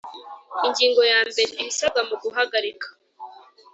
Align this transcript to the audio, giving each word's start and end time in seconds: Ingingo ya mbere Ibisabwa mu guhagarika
Ingingo 0.67 1.01
ya 1.11 1.19
mbere 1.29 1.49
Ibisabwa 1.61 2.01
mu 2.07 2.15
guhagarika 2.23 2.87